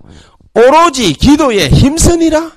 [0.54, 2.50] 오로지 기도에 힘쓰니라?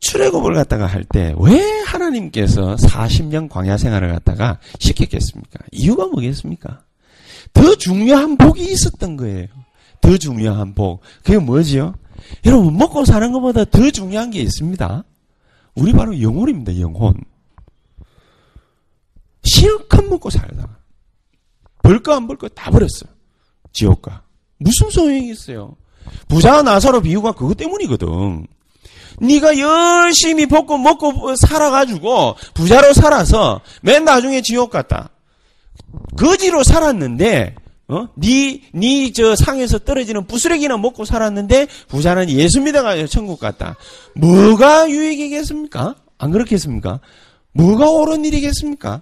[0.00, 5.58] 출애굽을 갖다가 할 때 왜 하나님께서 40년 광야 생활을 갖다가 시켰겠습니까?
[5.72, 6.82] 이유가 뭐겠습니까?
[7.52, 9.48] 더 중요한 복이 있었던 거예요.
[10.00, 11.00] 더 중요한 복.
[11.24, 11.94] 그게 뭐지요?
[12.44, 15.04] 여러분 먹고 사는 것보다 더 중요한 게 있습니다.
[15.78, 17.14] 우리 바로 영혼입니다, 영혼.
[19.44, 20.78] 실컷 먹고 살다가
[21.82, 23.10] 벌거 안 벌거 다 버렸어요.
[23.72, 24.22] 지옥가.
[24.58, 25.76] 무슨 소용이 있어요?
[26.26, 28.46] 부자 나사로 비유가 그것 때문이거든.
[29.20, 35.10] 네가 열심히 먹고 먹고 살아가지고 부자로 살아서 맨 나중에 지옥 갔다.
[36.16, 37.54] 거지로 살았는데
[37.88, 38.08] 어?
[38.18, 43.76] 니, 니, 저 상에서 떨어지는 부스레기나 먹고 살았는데 부자는 예수 믿어가 천국 갔다.
[44.14, 45.94] 뭐가 유익이겠습니까?
[46.18, 47.00] 안 그렇겠습니까?
[47.52, 49.00] 뭐가 옳은 일이겠습니까?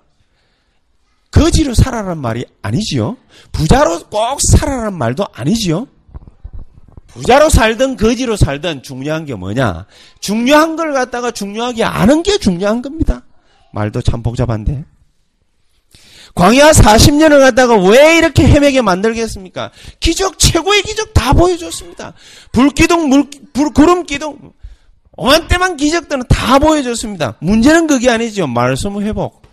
[1.33, 3.16] 거지로 살아란 말이 아니지요.
[3.51, 5.88] 부자로 꼭 살아란 말도 아니지요.
[7.09, 9.87] 부자로 살든 거지로 살든 중요한 게 뭐냐?
[10.20, 13.22] 중요한 걸 갖다가 중요하게 아는 게 중요한 겁니다.
[13.72, 14.85] 말도 참 복잡한데.
[16.37, 19.72] 광야 40년을 갖다가 왜 이렇게 헤매게 만들겠습니까?
[20.01, 22.12] 기적, 최고의 기적 다 보여줬습니다.
[22.53, 24.53] 불기둥, 물, 불, 구름기둥,
[25.16, 27.37] 어한 때만 기적들은 다 보여줬습니다.
[27.40, 28.46] 문제는 그게 아니죠.
[28.46, 29.46] 말씀 회복.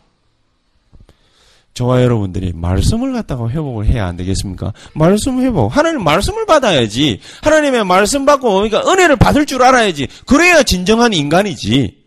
[1.74, 4.74] 저와 여러분들이 말씀을 갖다가 회복을 해야 안 되겠습니까?
[4.93, 5.76] 말씀 회복.
[5.76, 7.22] 하나님 말씀을 받아야지.
[7.41, 10.08] 하나님의 말씀 받고 그러니까 은혜를 받을 줄 알아야지.
[10.28, 12.04] 그래야 진정한 인간이지.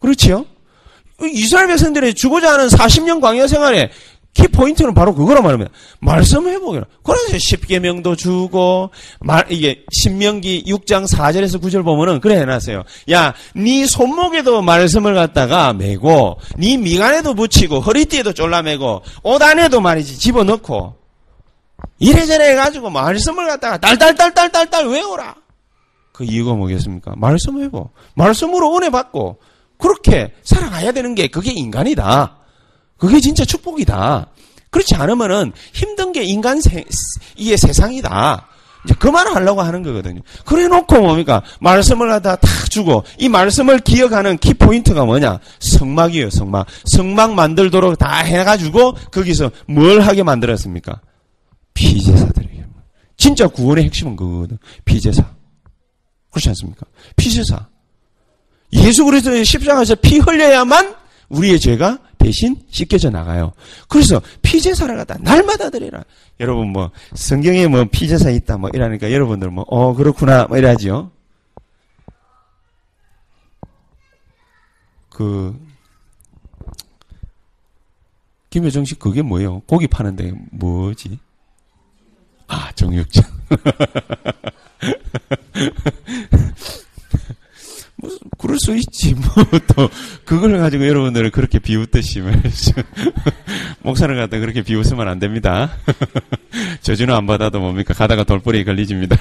[0.00, 0.46] 그렇지요?
[1.26, 3.90] 이스라엘 백성들이 주고자 하는 40년 광야 생활에
[4.32, 5.72] 키 포인트는 바로 그거란 말입니다.
[5.98, 6.84] 말씀 회복이라.
[7.02, 12.84] 그래서 십계명도 주고 말 이게 신명기 6장 4절에서 9절 보면은 그래 해놨어요.
[13.10, 20.94] 야, 네 손목에도 말씀을 갖다가 메고, 네 미간에도 붙이고, 허리띠에도 졸라매고, 옷 안에도 말이지 집어넣고,
[21.98, 25.34] 이래저래 해가지고 말씀을 갖다가 딸딸딸딸딸딸 외워라.
[26.12, 27.14] 그 이유가 뭐겠습니까?
[27.16, 27.92] 말씀 회복.
[28.14, 29.38] 말씀으로 은혜 받고
[29.80, 32.36] 그렇게 살아가야 되는 게 그게 인간이다.
[32.96, 34.26] 그게 진짜 축복이다.
[34.70, 36.84] 그렇지 않으면은 힘든 게 인간 세,
[37.36, 38.46] 이게 세상이다.
[38.84, 40.20] 이제 그 말을 하려고 하는 거거든요.
[40.44, 41.42] 그래 놓고 뭡니까?
[41.60, 45.40] 말씀을 갖다 탁 주고, 이 말씀을 기억하는 키포인트가 뭐냐?
[45.58, 46.66] 성막이에요, 성막.
[46.86, 51.00] 성막 만들도록 다 해가지고, 거기서 뭘 하게 만들었습니까?
[51.74, 52.50] 피제사들에게.
[53.16, 54.56] 진짜 구원의 핵심은 그거거든.
[54.86, 55.22] 피제사.
[56.30, 56.86] 그렇지 않습니까?
[57.16, 57.68] 피제사.
[58.72, 60.94] 예수 그리스도의 십자가에서 피 흘려야만
[61.28, 63.52] 우리의 죄가 대신 씻겨져 나가요.
[63.88, 66.02] 그래서 피제사를 갖다 날마다 드리라.
[66.38, 71.10] 여러분 뭐 성경에 뭐 피제사 있다 뭐 이러니까 여러분들 뭐 어 그렇구나 뭐 이러지요.
[75.10, 75.58] 그
[78.50, 79.60] 김효정 씨 그게 뭐예요?
[79.60, 81.18] 고기 파는데 뭐지?
[82.48, 83.22] 아 정육점.
[88.00, 89.14] 뭐 그럴 수 있지.
[89.14, 89.24] 뭐
[89.74, 89.88] 또
[90.24, 92.22] 그걸 가지고 여러분들을 그렇게 비웃듯이
[93.82, 95.70] 목사를 갖다 그렇게 비웃으면 안 됩니다.
[96.82, 97.94] 저주는 안 받아도 뭡니까?
[97.94, 99.16] 가다가 돌뿌리 걸리집니다.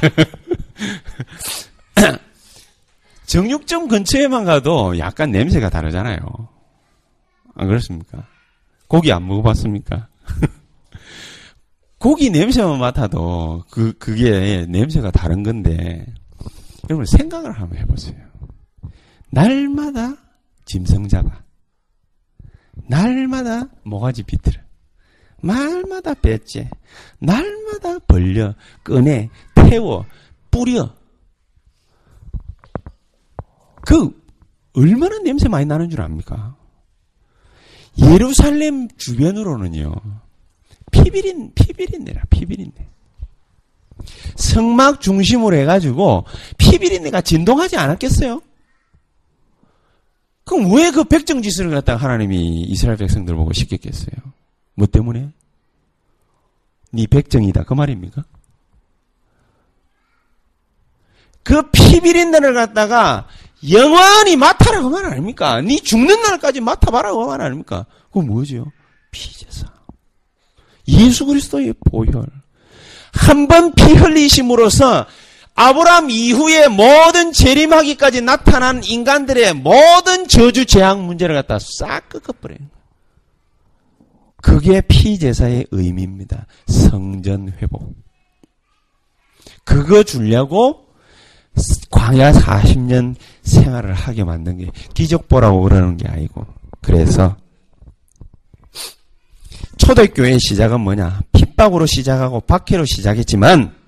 [3.26, 6.20] 정육점 근처에만 가도 약간 냄새가 다르잖아요.
[7.56, 8.26] 안 그렇습니까?
[8.88, 10.08] 고기 안 먹어봤습니까?
[12.00, 16.06] 고기 냄새만 맡아도 그 그게 냄새가 다른 건데
[16.90, 18.29] 여러분 생각을 한번 해보세요
[19.32, 20.16] 날마다
[20.66, 21.44] 짐승 잡아.
[22.88, 24.62] 날마다 모가지 비틀어.
[25.42, 26.70] 날마다 뺏째.
[27.20, 30.06] 날마다 벌려, 꺼내, 태워,
[30.52, 30.94] 뿌려.
[33.82, 34.12] 그,
[34.74, 36.56] 얼마나 냄새 많이 나는 줄 압니까?
[37.98, 39.96] 예루살렘 주변으로는요,
[40.92, 42.88] 피비린, 피비린내라, 피비린내.
[44.36, 46.26] 성막 중심으로 해가지고,
[46.58, 48.42] 피비린내가 진동하지 않았겠어요?
[50.50, 54.16] 그럼 왜 그 백정지수를 갖다가 하나님이 이스라엘 백성들 보고 시켰겠어요?
[54.74, 55.30] 뭐 때문에?
[56.92, 57.64] 네 백정이다.
[57.66, 58.24] 그 말입니까?
[61.44, 63.28] 그 피비린내를 갖다가
[63.72, 64.82] 영원히 맡아라.
[64.82, 65.62] 그말 아닙니까?
[65.62, 67.14] 네 죽는 날까지 맡아봐라.
[67.14, 67.86] 그말 아닙니까?
[68.08, 68.72] 그건 뭐죠?
[69.12, 69.68] 피제사.
[70.88, 72.26] 예수 그리스도의 보혈.
[73.14, 75.06] 한 번 피 흘리심으로써
[75.60, 82.60] 아브라함 이후에 모든 재림하기까지 나타난 인간들의 모든 저주 재앙 문제를 갖다 싹 꺾어버려요.
[84.42, 86.48] 그게 피제사의 의미입니다.
[86.68, 87.94] 성전 회복.
[89.66, 90.88] 그거 주려고
[91.92, 96.46] 광야 40년 생활을 하게 만든 게 기적보라고 그러는 게 아니고
[96.82, 97.36] 그래서
[99.76, 103.79] 초대교회 시작은 뭐냐 핍박으로 시작하고 박해로 시작했지만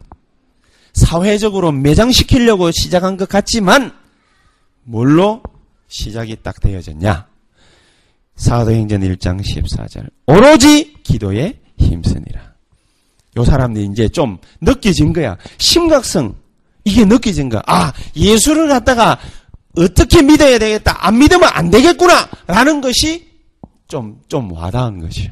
[0.94, 3.94] 사회적으로 매장시키려고 시작한 것 같지만
[4.84, 5.42] 뭘로
[5.88, 7.28] 시작이 딱 되어졌냐?
[8.36, 10.10] 사도행전 1장 14절.
[10.26, 12.52] 오로지 기도에 힘쓰니라.
[13.38, 15.38] 요 사람들이 이제 좀 느껴진 거야.
[15.58, 16.36] 심각성.
[16.84, 17.62] 이게 느껴진 거야.
[17.68, 19.20] 아, 예수를 갖다가
[19.78, 21.06] 어떻게 믿어야 되겠다.
[21.06, 22.28] 안 믿으면 안 되겠구나.
[22.48, 23.30] 라는 것이
[23.88, 25.32] 좀, 좀 와닿은 것이요.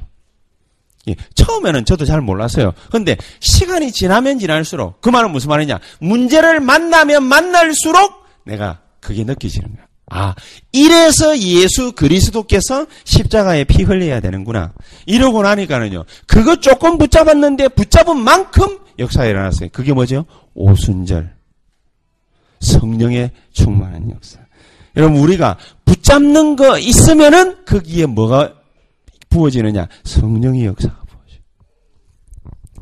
[1.10, 2.74] 예, 처음에는 저도 잘 몰랐어요.
[2.92, 5.80] 근데 시간이 지나면 지날수록 그 말은 무슨 말이냐?
[6.00, 9.90] 문제를 만나면 만날수록 내가 그게 느껴지는 거야.
[10.12, 10.34] 아,
[10.72, 14.74] 이래서 예수 그리스도께서 십자가에 피 흘려야 되는구나.
[15.06, 16.04] 이러고 나니까는요.
[16.26, 19.70] 그거 조금 붙잡았는데 붙잡은 만큼 역사가 일어났어요.
[19.72, 20.26] 그게 뭐죠?
[20.56, 21.36] 오순절.
[22.60, 24.40] 성령의 충만한 역사.
[24.98, 28.54] 여러분 우리가 붙잡는 거 있으면은 거기에 뭐가
[29.30, 29.88] 부어지느냐?
[30.04, 31.38] 성령의 역사가 부어져.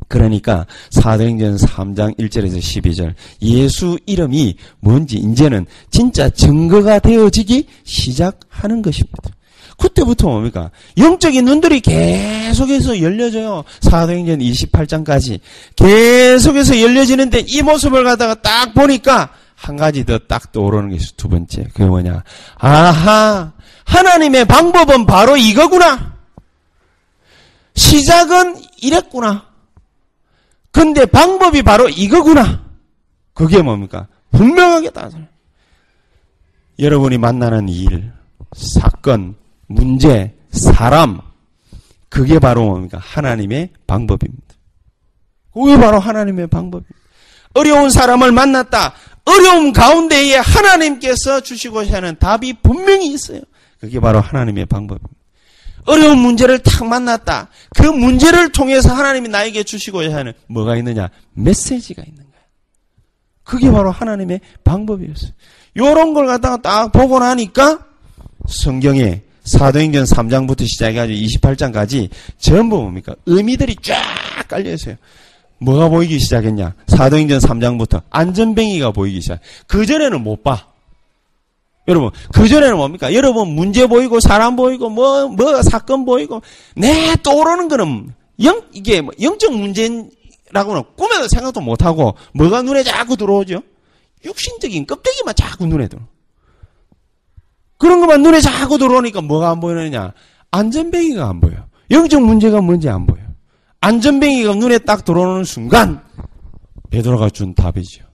[0.08, 9.30] 그러니까 사도행전 3장 1절에서 12절 예수 이름이 뭔지 이제는 진짜 증거가 되어지기 시작하는 것입니다.
[9.76, 10.70] 그때부터 뭡니까?
[10.96, 13.62] 영적인 눈들이 계속해서 열려져요.
[13.80, 15.38] 사도행전 28장까지.
[15.76, 21.12] 계속해서 열려지는데 이 모습을 갖다가 딱 보니까 한 가지 더 딱 떠오르는 게 있어.
[21.16, 21.64] 두 번째.
[21.72, 22.24] 그게 뭐냐.
[22.56, 23.52] 아하.
[23.84, 26.17] 하나님의 방법은 바로 이거구나.
[27.78, 29.46] 시작은 이랬구나.
[30.70, 32.64] 근데 방법이 바로 이거구나.
[33.32, 34.08] 그게 뭡니까?
[34.32, 35.18] 분명하게 따져.
[36.78, 38.12] 여러분이 만나는 일,
[38.54, 39.36] 사건,
[39.66, 41.20] 문제, 사람,
[42.08, 42.98] 그게 바로 뭡니까?
[43.00, 44.54] 하나님의 방법입니다.
[45.52, 46.94] 그게 바로 하나님의 방법입니다.
[47.54, 48.94] 어려운 사람을 만났다.
[49.24, 53.40] 어려움 가운데에 하나님께서 주시고자 하는 답이 분명히 있어요.
[53.80, 55.17] 그게 바로 하나님의 방법입니다.
[55.88, 57.48] 어려운 문제를 탁 만났다.
[57.74, 61.08] 그 문제를 통해서 하나님이 나에게 주시고자 하는 뭐가 있느냐?
[61.34, 62.42] 메시지가 있는 거야.
[63.42, 65.30] 그게 바로 하나님의 방법이었어요.
[65.76, 67.86] 요런 걸 갖다가 딱 보고 나니까
[68.46, 73.14] 성경에 사도행전 3장부터 시작해가지고 28장까지 전부 뭡니까?
[73.24, 73.96] 의미들이 쫙
[74.46, 74.96] 깔려 있어요.
[75.60, 76.74] 뭐가 보이기 시작했냐?
[76.86, 79.40] 사도행전 3장부터 안전뱅이가 보이기 시작.
[79.66, 80.66] 그전에는 못 봐.
[81.88, 83.12] 여러분, 그전에는 뭡니까?
[83.14, 86.42] 여러분, 문제 보이고, 사람 보이고, 뭐, 뭐, 사건 보이고,
[86.76, 88.12] 내 떠오르는 거는,
[88.44, 93.62] 영, 이게 뭐 영적 문제라고는 꿈에도 생각도 못하고, 뭐가 눈에 자꾸 들어오죠?
[94.24, 96.02] 육신적인 껍데기만 자꾸 눈에 들어.
[97.78, 100.12] 그런 것만 눈에 자꾸 들어오니까 뭐가 안 보이느냐?
[100.50, 101.66] 안전뱅이가 안 보여.
[101.90, 103.22] 영적 문제가 뭔지 안 보여.
[103.80, 106.02] 안전뱅이가 눈에 딱 들어오는 순간
[106.90, 108.07] 베드로가 준 답이죠.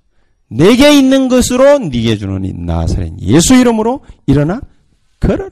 [0.49, 4.61] 내게 있는 것으로 네게 주노니 나사렛 예수 이름으로 일어나
[5.21, 5.51] 걸어라.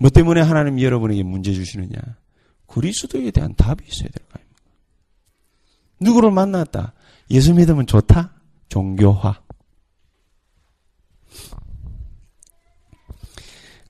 [0.00, 1.98] 뭐 때문에 하나님 여러분에게 문제 주시느냐?
[2.66, 4.62] 그리스도에 대한 답이 있어야 될 거 아닙니까?
[6.00, 6.92] 누구를 만났다.
[7.30, 8.32] 예수 믿으면 좋다.
[8.68, 9.40] 종교화.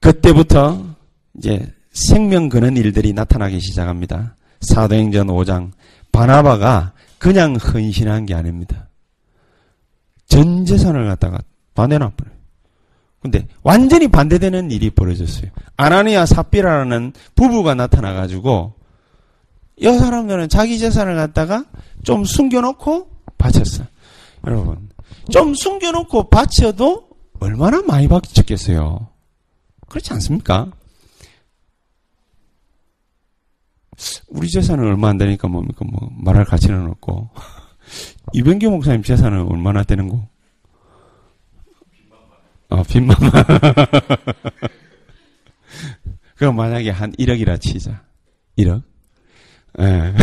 [0.01, 0.97] 그때부터
[1.37, 4.37] 이제 생명 거는 일들이 나타나기 시작합니다.
[4.61, 5.73] 사도행전 5장
[6.13, 8.89] 바나바가 그냥 헌신한 게 아닙니다.
[10.27, 11.39] 전 재산을 갖다가
[11.75, 12.37] 다 내놔버려요.
[13.21, 15.51] 근데 완전히 반대되는 일이 벌어졌어요.
[15.77, 18.75] 아나니아 삽비라는 부부가 나타나가지고
[19.77, 21.65] 이 사람들은 자기 재산을 갖다가
[22.05, 23.85] 좀 숨겨놓고 바쳤어.
[24.47, 24.89] 여러분,
[25.31, 27.09] 좀 숨겨놓고 바쳐도
[27.41, 29.09] 얼마나 많이 바쳤겠어요.
[29.89, 30.71] 그렇지 않습니까?
[34.29, 35.85] 우리 재산은 얼마 안 되니까 뭡니까?
[35.91, 37.31] 뭐, 말할 가치는 없고.
[38.33, 40.29] 이병규 목사님 재산은 얼마나 되는 거?
[42.71, 43.31] 아, 빈만만.
[46.37, 48.03] 그럼 만약에 한 1억이라 치자.
[48.59, 48.83] 1억?
[49.81, 50.15] 예.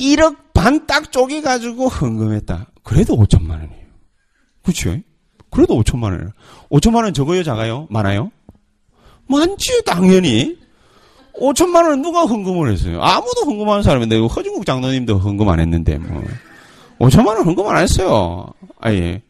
[0.00, 2.66] 1억 반 딱 쪼개가지고 헌금했다.
[2.82, 3.86] 그래도 5천만 원이에요.
[4.62, 4.96] 그쵸?
[5.50, 6.30] 그래도 5천만 원이에요.
[6.70, 7.86] 5천만 원 적어요, 작아요?
[7.90, 8.30] 많아요?
[9.28, 10.58] 많지, 당연히.
[11.40, 13.02] 5천만 원 누가 헌금을 했어요?
[13.02, 16.22] 아무도 헌금하는 사람인데, 허진국 장로님도 헌금 안 했는데, 뭐.
[16.98, 18.46] 5천만 원 헌금 안 했어요.
[18.80, 19.20] 아 예.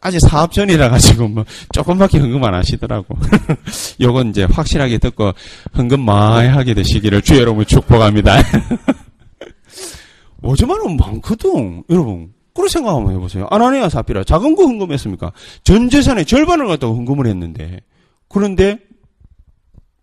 [0.00, 3.16] 아직 사업 전이라 가지고 뭐 조금밖에 헌금 안 하시더라고.
[4.00, 5.32] 요건 이제 확실하게 듣고
[5.76, 8.42] 헌금 많이 하게 되시기를 주 여러분 축복합니다.
[10.42, 11.84] 5천만 원 많거든.
[11.88, 12.32] 여러분.
[12.52, 13.48] 그런 생각 한번 해보세요.
[13.50, 15.32] 아나니아 사피라 작은 거 헌금했습니까?
[15.64, 17.80] 전 재산의 절반을 갖다가 헌금을 했는데
[18.28, 18.78] 그런데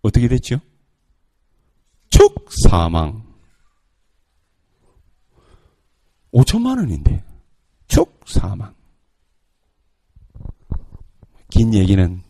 [0.01, 0.59] 어떻게 됐죠?
[2.11, 3.23] 촉 사망.
[6.33, 7.23] 5천만 원인데
[7.87, 8.73] 촉 사망.
[11.49, 12.21] 긴 얘기는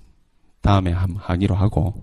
[0.62, 1.94] 다음에 하기로 하고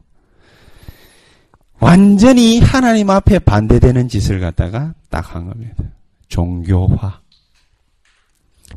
[1.81, 5.85] 완전히 하나님 앞에 반대되는 짓을 갖다가 딱 한 겁니다.
[6.29, 7.21] 종교화.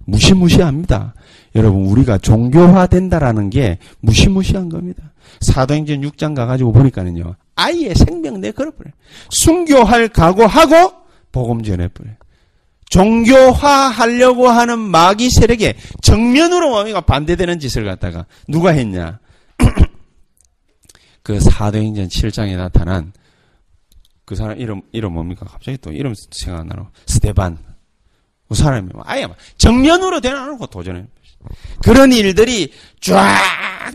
[0.05, 1.13] 무시무시합니다.
[1.55, 5.11] 여러분, 우리가 종교화 된다라는 게 무시무시한 겁니다.
[5.41, 8.93] 사도행전 6장 가가지고 보니까는요, 아예 생명 내 걸어버려요.
[9.29, 10.93] 순교할 각오하고
[11.31, 12.15] 복음 전해버려요.
[12.89, 19.19] 종교화 하려고 하는 마귀 세력에 정면으로 뭡니까 반대되는 짓을 갖다가 누가 했냐?
[21.23, 23.13] 그 사도행전 7장에 나타난
[24.25, 25.45] 그 사람 이름 이름 뭡니까?
[25.45, 26.87] 갑자기 또 이름 생각 안 나노.
[27.05, 27.57] 스테반.
[28.47, 31.05] 그 사람이 아예 정면으로 대놔놓고 도전해.
[31.83, 33.37] 그런 일들이 쫙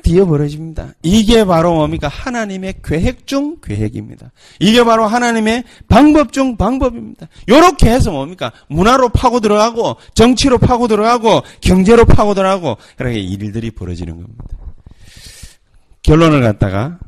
[0.03, 0.95] 뒤어 벌어집니다.
[1.03, 2.09] 이게 바로 뭡니까?
[2.09, 4.33] 하나님의 계획 중 계획입니다.
[4.61, 7.29] 이게 바로 하나님의 방법 중 방법입니다.
[7.49, 8.53] 요렇게 해서 뭡니까?
[8.69, 14.45] 문화로 파고 들어가고, 정치로 파고 들어가고, 경제로 파고 들어가고, 그렇게 일들이 벌어지는 겁니다.
[16.03, 16.99] 결론을 갖다가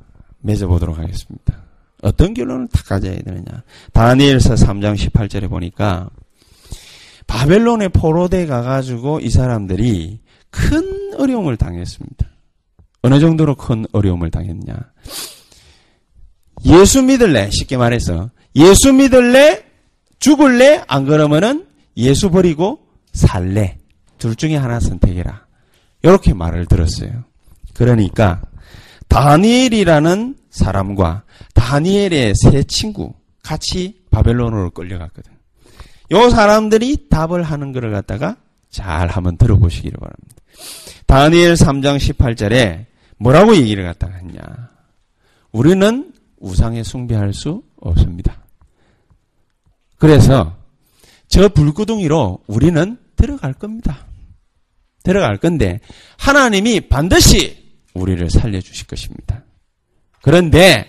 [0.40, 1.62] 맺어보도록 하겠습니다.
[2.02, 3.62] 어떤 결론을 다 가져야 되느냐.
[3.92, 6.10] 다니엘서 3장 18절에 보니까,
[7.26, 10.18] 바벨론의 포로대 가가지고 이 사람들이
[10.50, 12.26] 큰 어려움을 당했습니다.
[13.02, 14.74] 어느 정도로 큰 어려움을 당했냐.
[16.64, 17.50] 예수 믿을래?
[17.50, 18.30] 쉽게 말해서.
[18.56, 19.64] 예수 믿을래?
[20.18, 20.82] 죽을래?
[20.88, 22.80] 안 그러면은 예수 버리고
[23.12, 23.78] 살래?
[24.18, 25.46] 둘 중에 하나 선택해라.
[26.02, 27.24] 이렇게 말을 들었어요.
[27.74, 28.42] 그러니까
[29.08, 31.22] 다니엘이라는 사람과
[31.54, 35.32] 다니엘의 세 친구 같이 바벨론으로 끌려갔거든.
[36.10, 38.36] 요 사람들이 답을 하는 것을 갖다가
[38.70, 40.36] 잘 한번 들어보시기를 바랍니다.
[41.06, 42.86] 다니엘 3장 18절에
[43.18, 44.40] 뭐라고 얘기를 갖다가 했냐.
[45.52, 48.42] 우리는 우상에 숭배할 수 없습니다.
[49.96, 50.56] 그래서
[51.26, 54.06] 저 불구덩이로 우리는 들어갈 겁니다.
[55.02, 55.80] 들어갈 건데
[56.18, 59.42] 하나님이 반드시 우리를 살려 주실 것입니다.
[60.22, 60.86] 그런데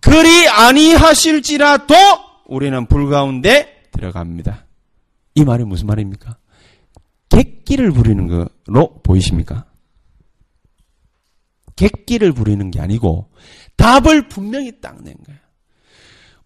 [0.00, 1.94] 그리 아니하실지라도
[2.46, 4.66] 우리는 불 가운데 들어갑니다.
[5.34, 6.36] 이 말이 무슨 말입니까?
[7.32, 8.26] 객기를 부리는
[8.66, 9.64] 거로 보이십니까?
[11.76, 13.30] 객기를 부리는 게 아니고
[13.76, 15.40] 답을 분명히 딱 낸 거예요.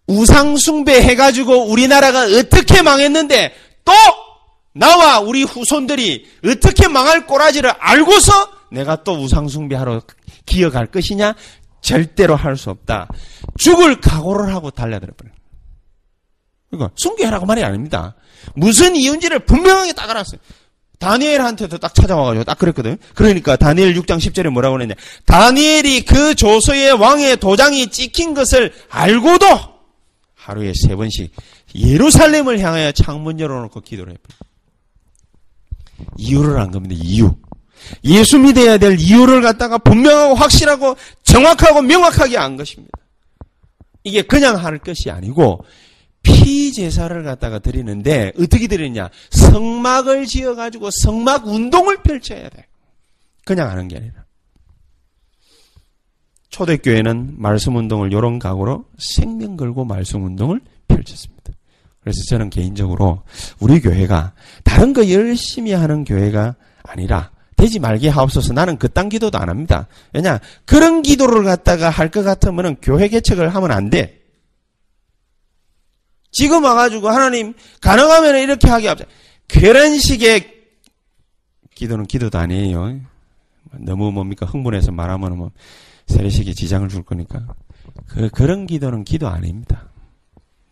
[0.07, 3.91] 우상숭배 해가지고 우리나라가 어떻게 망했는데 또
[4.73, 8.31] 나와 우리 후손들이 어떻게 망할 꼬라지를 알고서
[8.71, 10.01] 내가 또 우상숭배하러
[10.45, 11.35] 기어갈 것이냐?
[11.81, 13.09] 절대로 할 수 없다.
[13.57, 15.35] 죽을 각오를 하고 달려들어 버려요.
[16.69, 18.15] 그러니까 숭배하라고 말이 아닙니다.
[18.55, 20.39] 무슨 이유인지를 분명하게 딱 알았어요.
[20.99, 22.97] 다니엘한테도 딱 찾아와가지고 딱 그랬거든.
[23.13, 24.95] 그러니까 다니엘 6장 10절에 뭐라고 그랬냐.
[25.25, 29.45] 다니엘이 그 조서의 왕의 도장이 찍힌 것을 알고도
[30.35, 31.31] 하루에 세 번씩
[31.75, 34.35] 예루살렘을 향하여 창문 열어놓고 기도를 해버려.
[36.17, 36.95] 이유를 안 겁니다.
[36.97, 37.35] 이유.
[38.03, 42.91] 예수 믿어야 될 이유를 갖다가 분명하고 확실하고 정확하고 명확하게 안 것입니다.
[44.03, 45.65] 이게 그냥 할 것이 아니고
[46.27, 49.09] 피 제사를 갖다가 드리는데 어떻게 드리냐?
[49.31, 52.65] 성막을 지어 가지고 성막 운동을 펼쳐야 돼.
[53.45, 54.25] 그냥 하는 게 아니라.
[56.49, 61.53] 초대교회는 말씀 운동을 이런 각오로 생명 걸고 말씀 운동을 펼쳤습니다.
[62.01, 63.21] 그래서 저는 개인적으로
[63.59, 69.49] 우리 교회가 다른 거 열심히 하는 교회가 아니라 되지 말게 하옵소서 나는 그딴 기도도 안
[69.49, 69.87] 합니다.
[70.13, 74.21] 왜냐 그런 기도를 갖다가 할 것 같으면 교회 개척을 하면 안 돼.
[76.31, 79.05] 지금 와가지고 하나님 가능하면 이렇게 하게 하자.
[79.47, 80.53] 그런 식의
[81.75, 82.99] 기도는 기도도 아니에요.
[83.71, 85.51] 너무 뭡니까 흥분해서 말하면 뭐
[86.07, 87.45] 세례식에 지장을 줄 거니까
[88.07, 89.89] 그 그런 기도는 기도 아닙니다.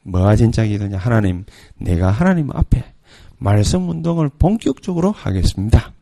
[0.03, 0.97] 뭐가 진짜 기도냐?
[0.97, 1.45] 하나님,
[1.77, 2.93] 내가 하나님 앞에
[3.37, 5.93] 말씀 운동을 본격적으로 하겠습니다.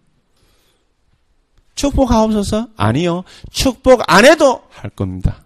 [1.76, 2.70] 축복하옵소서?
[2.78, 3.24] 아니요.
[3.51, 5.43] 축복 안 해도 할 겁니다.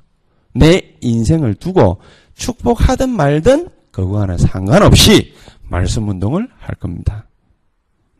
[0.53, 2.01] 내 인생을 두고
[2.36, 5.34] 축복하든 말든 그거와는 상관없이
[5.64, 7.28] 말씀 운동을 할 겁니다.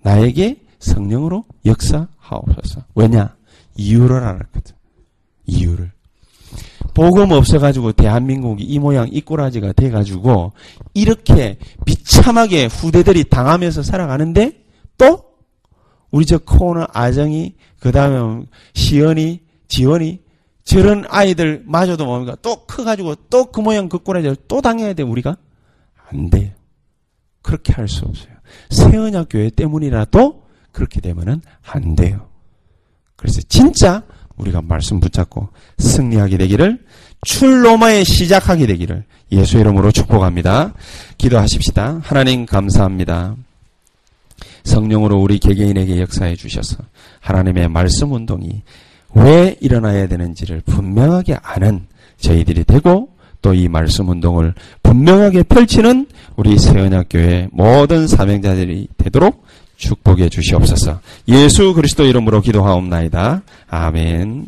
[0.02, 2.82] 나에게 성령으로 역사하옵소서.
[2.96, 3.36] 왜냐?
[3.76, 4.76] 이유를 알았거든.
[5.46, 5.92] 이유를.
[6.96, 10.54] 복음 없어가지고 대한민국이 이 모양 이 꼬라지가 돼가지고
[10.96, 14.64] 이렇게 비참하게 후대들이 당하면서 살아가는데
[14.98, 15.26] 또
[16.10, 20.22] 우리 저 코너 아정이 그 다음에 시연이 지원이
[20.64, 25.38] 저런 아이들 마저도 뭡니까 또 커가지고 또 그 모양 그 꼬라지를 또 당해야 돼 우리가
[26.12, 26.52] 안 돼요.
[27.42, 28.34] 그렇게 할 수 없어요.
[28.70, 32.28] 세언약 교회 때문이라도 그렇게 되면은 안 돼요.
[33.16, 34.04] 그래서 진짜
[34.38, 35.50] 우리가 말씀 붙잡고
[35.80, 36.86] 승리하게 되기를
[37.26, 40.74] 출로마에 시작하게 되기를 예수 이름으로 축복합니다.
[41.18, 42.02] 기도하십시다.
[42.04, 43.36] 하나님 감사합니다.
[44.64, 46.78] 성령으로 우리 개개인에게 역사해 주셔서
[47.22, 48.62] 하나님의 말씀 운동이
[49.16, 51.88] 왜 일어나야 되는지를 분명하게 아는
[52.20, 59.44] 저희들이 되고 또 이 말씀 운동을 분명하게 펼치는 우리 세언약교회 모든 사명자들이 되도록
[59.78, 61.00] 축복해 주시옵소서.
[61.28, 63.44] 예수 그리스도 이름으로 기도하옵나이다.
[63.70, 64.48] 아멘.